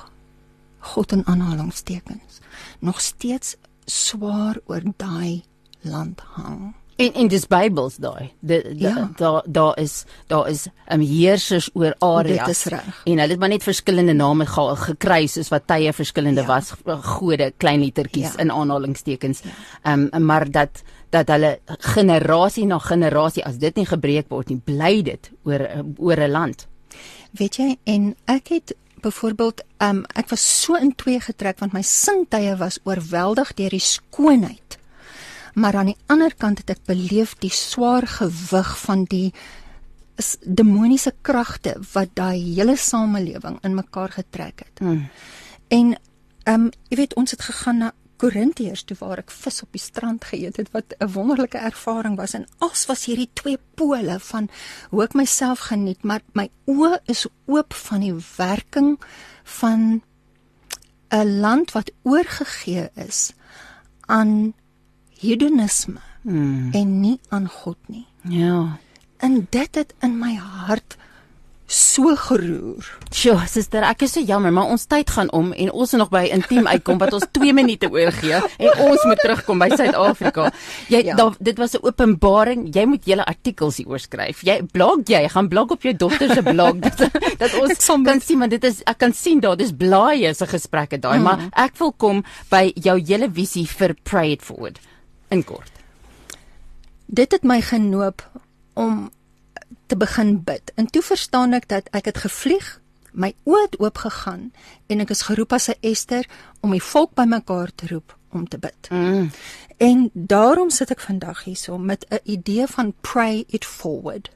God 0.82 1.12
in 1.12 1.22
aanhalingstekens 1.26 2.40
nog 2.80 3.00
steeds 3.00 3.56
swaar 3.84 4.58
oor 4.66 4.82
daai 4.96 5.42
land 5.82 6.20
hang. 6.34 6.74
En 6.96 7.12
en 7.18 7.28
dis 7.28 7.46
Bybels 7.50 7.96
daai. 7.96 8.30
Dit 8.40 8.66
Ja. 8.78 9.10
daar 9.16 9.42
daar 9.46 9.78
is 9.78 10.04
daar 10.26 10.48
is 10.48 10.66
'n 10.66 10.92
um, 10.94 11.00
heersers 11.00 11.70
oor 11.74 11.94
areas. 11.98 12.66
En 13.04 13.18
hulle 13.18 13.28
het 13.30 13.38
maar 13.38 13.48
net 13.48 13.62
verskillende 13.62 14.12
name 14.12 14.46
ge, 14.46 14.76
gekry 14.76 15.26
soos 15.26 15.48
wat 15.48 15.66
tye 15.66 15.92
verskillende 15.92 16.40
Ja. 16.40 16.46
was 16.46 16.72
gode, 17.02 17.52
klein 17.56 17.80
lettertjies 17.80 18.32
Ja. 18.32 18.38
in 18.38 18.50
aanhalingstekens. 18.52 19.40
Ehm 19.82 20.08
um, 20.12 20.24
maar 20.24 20.50
dat 20.50 20.82
dat 21.10 21.28
hulle 21.28 21.58
generasie 21.78 22.66
na 22.66 22.78
generasie 22.78 23.44
as 23.44 23.58
dit 23.58 23.74
nie 23.76 23.86
gebreek 23.86 24.28
word 24.28 24.48
nie, 24.48 24.60
bly 24.64 25.02
dit 25.02 25.30
oor 25.44 25.68
oor 25.98 26.16
'n 26.20 26.30
land. 26.30 26.66
Weet 27.30 27.56
jy, 27.56 27.76
en 27.84 28.16
ek 28.24 28.48
het 28.48 28.74
byvoorbeeld 29.02 29.62
um 29.82 30.04
ek 30.14 30.30
was 30.30 30.44
so 30.62 30.78
in 30.78 30.94
twee 30.94 31.20
getrek 31.20 31.58
want 31.60 31.74
my 31.76 31.82
sintuie 31.82 32.54
was 32.60 32.80
oorweldig 32.84 33.54
deur 33.58 33.74
die 33.74 33.82
skoonheid. 33.82 34.78
Maar 35.54 35.76
aan 35.76 35.92
die 35.92 35.98
ander 36.06 36.34
kant 36.34 36.62
het 36.62 36.70
ek 36.76 36.86
beleef 36.88 37.34
die 37.42 37.52
swaar 37.52 38.06
gewig 38.08 38.70
van 38.84 39.04
die 39.04 39.32
demoniese 40.40 41.12
kragte 41.22 41.74
wat 41.92 42.14
daai 42.14 42.38
hele 42.38 42.76
samelewing 42.76 43.58
in 43.64 43.74
mekaar 43.74 44.12
getrek 44.12 44.64
het. 44.64 44.78
Hmm. 44.78 45.08
En 45.68 45.96
ehm 46.44 46.66
um, 46.66 46.70
jy 46.90 46.96
weet 46.96 47.14
ons 47.14 47.30
het 47.30 47.42
gegaan 47.42 47.78
na 47.78 47.92
Korintiërs 48.22 48.84
toe 48.86 48.96
waar 49.00 49.18
ek 49.24 49.34
vis 49.34 49.62
op 49.64 49.72
die 49.74 49.82
strand 49.82 50.24
geëet 50.30 50.60
het 50.60 50.70
wat 50.76 50.94
'n 50.98 51.10
wonderlike 51.12 51.58
ervaring 51.58 52.16
was 52.16 52.34
en 52.38 52.46
as 52.58 52.86
was 52.86 53.04
hierdie 53.10 53.30
twee 53.34 53.58
pole 53.74 54.20
van 54.20 54.48
hoe 54.90 55.02
ek 55.02 55.14
myself 55.14 55.66
geniet 55.72 56.02
maar 56.02 56.22
my 56.32 56.48
oë 56.66 57.00
is 57.06 57.26
oop 57.46 57.74
van 57.74 58.00
die 58.00 58.14
werking 58.36 59.00
van 59.44 60.02
'n 61.10 61.40
land 61.40 61.72
wat 61.72 61.90
oorgegee 62.02 62.88
is 62.94 63.32
aan 64.06 64.54
hedonisme 65.20 66.00
Hmm. 66.22 66.70
en 66.72 67.00
nie 67.00 67.20
aan 67.28 67.48
God 67.48 67.76
nie. 67.86 68.06
Ja. 68.22 68.78
En 69.16 69.46
dit 69.50 69.74
het 69.74 69.94
in 70.00 70.18
my 70.18 70.34
hart 70.34 70.96
so 71.66 72.12
geroer. 72.16 72.84
Sjoe, 73.12 73.38
suster, 73.48 73.84
ek 73.88 74.04
is 74.06 74.12
so 74.16 74.22
jammer, 74.24 74.52
maar 74.52 74.70
ons 74.72 74.84
tyd 74.90 75.10
gaan 75.12 75.30
om 75.32 75.52
en 75.52 75.70
ons 75.72 75.92
moet 75.94 76.00
nog 76.02 76.10
by 76.12 76.22
intiem 76.34 76.66
uitkom 76.68 76.98
wat 77.00 77.14
ons 77.16 77.24
2 77.38 77.54
minute 77.56 77.88
oorgee 77.92 78.40
en 78.40 78.82
ons 78.86 79.04
moet 79.08 79.20
terugkom 79.24 79.62
by 79.62 79.68
Suid-Afrika. 79.72 80.50
Jy 80.92 81.02
ja. 81.08 81.16
da, 81.16 81.30
dit 81.38 81.58
was 81.58 81.74
'n 81.76 81.84
openbaring. 81.86 82.68
Jy 82.74 82.84
moet 82.86 83.06
julle 83.08 83.24
artikels 83.24 83.76
hier 83.80 83.88
oorskryf. 83.88 84.42
Jy 84.44 84.60
blog 84.72 85.08
jy, 85.08 85.28
gaan 85.28 85.48
blog 85.48 85.70
op 85.76 85.82
jou 85.82 85.94
dogter 85.96 86.34
se 86.34 86.42
blog 86.42 86.80
dat, 86.86 87.08
dat 87.38 87.54
ons 87.60 87.86
kan 88.04 88.20
sien 88.20 88.38
want 88.38 88.50
dit 88.50 88.64
is 88.64 88.82
ek 88.84 88.98
kan 88.98 89.12
sien 89.12 89.40
daar 89.40 89.56
dis 89.56 89.72
blaaie 89.72 90.34
se 90.34 90.46
gesprekke 90.46 90.98
daai, 90.98 91.18
mm. 91.18 91.24
maar 91.24 91.38
ek 91.52 91.76
wil 91.78 91.92
kom 91.92 92.24
by 92.50 92.72
jou 92.74 92.98
hele 93.00 93.30
visie 93.30 93.66
vir 93.66 93.94
Pray 94.04 94.32
It 94.32 94.42
Forward 94.42 94.80
in 95.30 95.44
kort. 95.44 95.72
Dit 97.06 97.32
het 97.32 97.44
my 97.44 97.60
genoop 97.60 98.22
om 98.74 99.10
te 99.92 99.98
begin 99.98 100.42
bid. 100.44 100.72
En 100.74 100.86
toe 100.86 101.02
verstaan 101.02 101.52
ek 101.52 101.68
dat 101.68 101.88
ek 101.92 102.08
het 102.08 102.22
gevlieg, 102.24 102.68
my 103.12 103.34
oë 103.44 103.64
het 103.66 103.74
oop 103.76 103.98
gegaan 104.00 104.46
en 104.88 105.04
ek 105.04 105.10
is 105.12 105.26
geroep 105.28 105.52
as 105.52 105.68
'n 105.68 105.76
Ester 105.84 106.24
om 106.64 106.72
die 106.72 106.82
volk 106.82 107.12
bymekaar 107.14 107.74
te 107.74 107.86
roep 107.92 108.16
om 108.32 108.48
te 108.48 108.58
bid. 108.58 108.88
Mm. 108.88 109.30
En 109.76 110.10
daarom 110.12 110.70
sit 110.70 110.90
ek 110.90 111.00
vandag 111.00 111.44
hierso 111.44 111.78
met 111.78 112.06
'n 112.08 112.24
idee 112.24 112.66
van 112.66 112.94
pray 113.00 113.44
it 113.48 113.64
forward. 113.64 114.30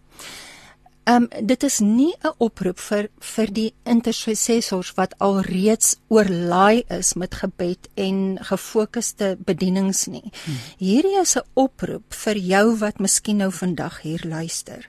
Ehm 1.07 1.27
um, 1.31 1.47
dit 1.47 1.63
is 1.63 1.79
nie 1.79 2.15
'n 2.23 2.35
oproep 2.39 2.81
vir 2.81 3.09
vir 3.21 3.53
die 3.53 3.75
intercessors 3.85 4.93
wat 4.95 5.15
al 5.19 5.41
reeds 5.41 5.97
oorlaai 6.09 6.83
is 6.89 7.15
met 7.15 7.35
gebed 7.35 7.89
en 7.95 8.39
gefokusde 8.41 9.37
bedienings 9.39 10.07
nie. 10.07 10.33
Hmm. 10.45 10.59
Hierdie 10.79 11.21
is 11.21 11.37
'n 11.37 11.47
oproep 11.55 12.15
vir 12.15 12.37
jou 12.37 12.77
wat 12.77 12.99
miskien 12.99 13.37
nou 13.37 13.53
vandag 13.53 14.03
hier 14.03 14.23
luister. 14.25 14.89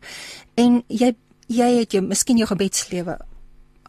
En 0.56 0.84
jy 0.88 1.16
jy 1.48 1.78
het 1.80 1.92
jou 1.92 2.02
miskien 2.02 2.38
jou 2.38 2.48
gebedslewe 2.48 3.18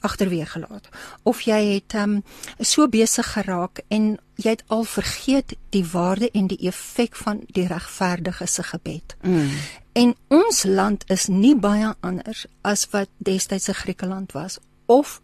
agterweë 0.01 0.47
gelaat 0.47 0.89
of 1.23 1.41
jy 1.41 1.61
het 1.75 1.95
um 1.95 2.23
so 2.61 2.89
besig 2.89 3.33
geraak 3.33 3.81
en 3.89 4.19
jy 4.35 4.51
het 4.51 4.65
al 4.67 4.85
vergeet 4.85 5.57
die 5.71 5.85
waarde 5.93 6.31
en 6.31 6.47
die 6.47 6.69
effek 6.69 7.17
van 7.17 7.43
die 7.47 7.67
regverdige 7.67 8.47
se 8.47 8.63
gebed. 8.63 9.17
Mm. 9.23 9.51
En 9.99 10.15
ons 10.29 10.63
land 10.65 11.05
is 11.11 11.27
nie 11.27 11.57
baie 11.59 11.91
anders 12.07 12.45
as 12.63 12.85
wat 12.93 13.11
destyds 13.19 13.67
se 13.67 13.75
Griekeland 13.75 14.33
was 14.37 14.59
of 14.87 15.19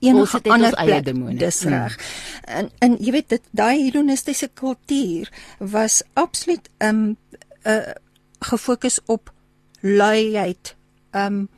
enige 0.00 0.40
ander 0.42 0.74
plek. 0.74 1.38
Dis 1.38 1.62
mm. 1.62 1.68
reg. 1.68 1.98
En 2.44 2.70
en 2.78 2.96
jy 2.98 3.14
weet 3.14 3.28
dit 3.34 3.50
daai 3.50 3.84
Hellenistiese 3.84 4.50
kultuur 4.54 5.30
was 5.58 6.02
absoluut 6.12 6.70
um 6.78 7.16
uh 7.62 7.94
gefokus 8.38 9.00
op 9.06 9.32
luiheid 9.80 10.74
um 11.10 11.48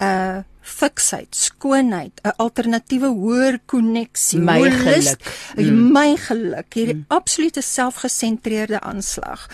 uh 0.00 0.44
fiksheid, 0.68 1.36
skoonheid, 1.36 2.20
'n 2.22 2.34
alternatiewe 2.36 3.08
hoër 3.08 3.58
koneksie, 3.64 4.40
my 4.40 4.60
geluk, 4.70 5.22
mm. 5.56 5.92
my 5.92 6.16
geluk, 6.16 6.74
hierdie 6.74 6.98
mm. 6.98 7.04
absolute 7.08 7.62
selfgesentreerde 7.64 8.80
aanslag. 8.80 9.48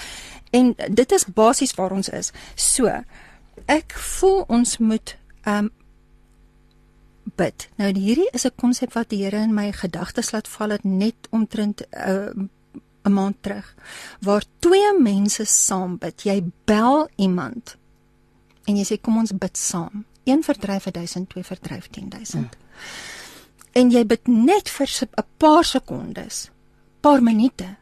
En 0.55 0.75
dit 1.01 1.13
is 1.13 1.25
basies 1.27 1.75
waar 1.75 1.95
ons 1.97 2.09
is. 2.15 2.31
So, 2.55 2.91
ek 3.71 3.97
voel 4.19 4.45
ons 4.49 4.79
moet 4.79 5.17
um 5.51 5.73
bid. 7.35 7.69
Nou 7.81 7.91
hierdie 7.91 8.29
is 8.33 8.45
'n 8.47 8.55
konsep 8.57 8.93
wat 8.93 9.09
die 9.09 9.25
Here 9.25 9.43
in 9.43 9.55
my 9.55 9.73
gedagtes 9.73 10.31
laat 10.31 10.49
val 10.49 10.71
het 10.71 10.85
net 10.85 11.15
omtrent 11.31 11.83
'n 11.91 12.11
uh, 12.11 12.47
'n 13.05 13.13
maand 13.13 13.37
terug 13.41 13.75
waar 14.21 14.45
twee 14.59 14.99
mense 14.99 15.45
saam 15.45 15.99
bid. 15.99 16.23
Jy 16.23 16.45
bel 16.65 17.09
iemand 17.17 17.77
en 18.65 18.77
jy 18.77 18.85
sê 18.85 19.01
kom 19.01 19.19
ons 19.19 19.33
bid 19.33 19.57
saam 19.57 20.05
een 20.25 20.43
verdryf 20.43 20.85
1000, 20.91 21.29
twee 21.29 21.45
verdryf 21.45 21.89
10000. 21.91 22.33
Hmm. 22.33 22.49
En 23.73 23.91
jy 23.91 24.07
bid 24.07 24.27
net 24.27 24.71
vir 24.71 24.89
'n 25.03 25.25
paar 25.37 25.65
sekondes, 25.65 26.51
paar 27.01 27.23
minute, 27.23 27.77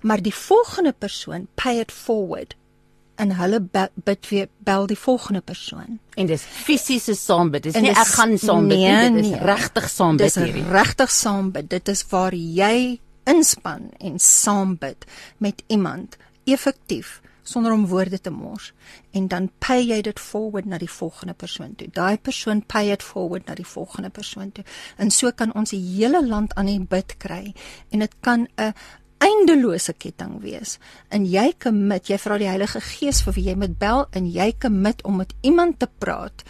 maar 0.00 0.22
die 0.22 0.34
volgende 0.34 0.92
persoon 0.92 1.46
pay 1.54 1.78
it 1.78 1.92
forward 1.92 2.56
en 3.14 3.34
hulle 3.36 3.60
bid 3.94 4.28
weer 4.28 4.48
bel 4.58 4.86
die 4.86 4.98
volgende 4.98 5.40
persoon. 5.40 5.98
En 6.14 6.26
dis 6.26 6.42
fisiese 6.42 7.14
saambid. 7.14 7.62
Dis 7.68 7.78
nie 7.78 7.92
ek 7.92 8.14
gaan 8.16 8.38
saambid 8.38 8.78
nie, 8.78 8.88
nee, 8.88 9.10
dit 9.10 9.24
is 9.24 9.30
nee, 9.30 9.40
regtig 9.46 9.88
saambid 9.90 10.34
hierdie. 10.34 10.62
Dis 10.62 10.72
regtig 10.72 11.10
saambid. 11.10 11.68
Dit 11.70 11.88
is 11.92 12.04
waar 12.10 12.34
jy 12.34 13.00
inspann 13.30 13.90
en 13.98 14.18
saambid 14.18 15.04
met 15.38 15.62
iemand 15.66 16.16
effektief 16.44 17.20
sonder 17.42 17.72
om 17.72 17.86
woorde 17.86 18.20
te 18.20 18.30
mors 18.30 18.72
en 19.10 19.28
dan 19.28 19.48
pay 19.58 19.82
jy 19.82 20.00
dit 20.06 20.20
forward 20.20 20.66
na 20.66 20.78
die 20.78 20.90
volgende 20.90 21.34
persoon 21.34 21.74
toe. 21.76 21.88
Daai 21.94 22.18
persoon 22.18 22.62
pay 22.66 22.92
it 22.94 23.02
forward 23.02 23.46
na 23.46 23.56
die 23.58 23.66
volgende 23.66 24.10
persoon 24.10 24.52
toe. 24.52 24.64
En 24.96 25.10
so 25.10 25.30
kan 25.34 25.54
ons 25.58 25.74
die 25.74 25.82
hele 25.82 26.22
land 26.26 26.54
aan 26.54 26.70
die 26.70 26.80
bid 26.80 27.16
kry 27.22 27.54
en 27.90 28.06
dit 28.06 28.14
kan 28.20 28.48
'n 28.56 28.74
eindelose 29.22 29.92
ketting 29.92 30.40
wees. 30.42 30.78
En 31.08 31.24
jy 31.28 31.52
commit, 31.62 32.08
jy 32.10 32.18
vra 32.18 32.38
die 32.38 32.50
Heilige 32.50 32.80
Gees 32.80 33.22
vir 33.22 33.36
wie 33.38 33.44
jy 33.50 33.56
moet 33.56 33.78
bel 33.78 34.06
en 34.10 34.26
jy 34.26 34.52
commit 34.58 35.02
om 35.04 35.16
met 35.22 35.34
iemand 35.42 35.78
te 35.78 35.88
praat 35.98 36.42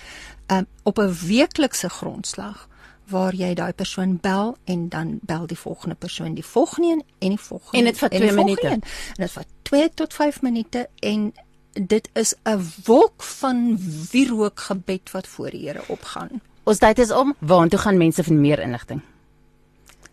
um, 0.48 0.66
op 0.82 0.98
'n 0.98 1.12
weeklikse 1.26 1.88
grondslag 1.88 2.68
waar 3.12 3.34
jy 3.34 3.54
daai 3.54 3.72
persoon 3.72 4.18
bel 4.20 4.56
en 4.64 4.88
dan 4.88 5.18
bel 5.22 5.46
die 5.46 5.58
volgende 5.58 5.94
persoon 5.94 6.34
die 6.34 6.44
volgende 6.44 6.88
een 6.88 7.04
en 7.18 7.28
die 7.28 7.38
volgende 7.38 7.78
en 7.78 7.84
dit 7.84 7.98
vat 7.98 8.10
2 8.10 8.32
minute 8.32 8.66
en 8.68 8.82
dit 9.16 9.30
vat 9.30 9.46
2 9.62 9.90
tot 9.94 10.14
5 10.14 10.42
minute 10.42 10.88
en 11.00 11.32
dit 11.72 12.08
is 12.12 12.34
'n 12.44 12.60
wolk 12.84 13.22
van 13.22 13.78
wierook 14.10 14.60
gebed 14.60 15.10
wat 15.10 15.26
voor 15.26 15.50
die 15.50 15.68
Here 15.68 15.82
opgaan. 15.88 16.40
Ons 16.62 16.78
tyd 16.78 16.98
is 16.98 17.10
om. 17.10 17.34
Waartoe 17.38 17.78
gaan 17.78 17.96
mense 17.96 18.22
vir 18.22 18.34
meer 18.34 18.58
inligting? 18.58 19.00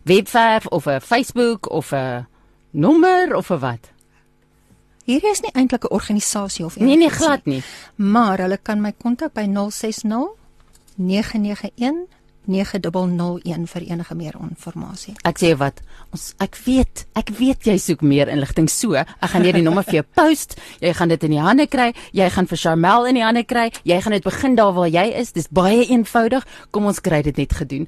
Webwerf 0.02 0.66
of 0.66 0.86
'n 0.86 1.00
Facebook 1.00 1.70
of 1.70 1.92
'n 1.92 2.26
nommer 2.70 3.34
of 3.36 3.50
'n 3.50 3.58
wat? 3.58 3.90
Hier 5.04 5.24
is 5.24 5.40
nie 5.40 5.52
eintlik 5.52 5.84
'n 5.84 5.92
organisasie 5.94 6.64
of 6.64 6.76
iets. 6.76 6.84
Nee 6.84 6.96
nee, 6.96 7.10
glad 7.10 7.44
nie. 7.44 7.62
Maar 7.96 8.38
hulle 8.38 8.58
kan 8.62 8.80
my 8.80 8.92
kontak 8.92 9.32
by 9.32 9.46
060 9.46 10.36
991 10.96 12.06
9001 12.50 13.66
vir 13.66 13.82
enige 13.82 14.14
meer 14.14 14.34
inligting. 14.40 15.14
Ek 15.28 15.38
sê 15.38 15.52
wat, 15.58 15.80
ons 16.12 16.34
ek 16.42 16.56
weet, 16.64 17.04
ek 17.14 17.30
weet 17.38 17.66
jy 17.68 17.76
soek 17.78 18.02
meer 18.02 18.28
inligting 18.32 18.68
so. 18.70 18.94
Ek 18.94 19.30
gaan 19.30 19.44
hierdie 19.46 19.62
nommer 19.62 19.84
vir 19.86 20.00
jou 20.00 20.04
post. 20.20 20.56
Jy 20.80 20.92
gaan 20.96 21.08
dit 21.08 21.22
in 21.28 21.30
die 21.30 21.40
hande 21.42 21.66
kry. 21.70 21.92
Jy 22.16 22.30
gaan 22.30 22.46
vir 22.50 22.58
Charmel 22.58 23.06
in 23.06 23.14
die 23.20 23.24
hande 23.24 23.44
kry. 23.44 23.70
Jy 23.84 24.00
gaan 24.00 24.12
dit 24.12 24.24
begin 24.24 24.56
daar 24.58 24.72
waar 24.72 24.88
jy 24.88 25.06
is. 25.20 25.32
Dis 25.32 25.48
baie 25.48 25.84
eenvoudig. 25.86 26.46
Kom 26.70 26.86
ons 26.90 27.00
kry 27.00 27.22
dit 27.22 27.36
net 27.36 27.52
gedoen. 27.52 27.86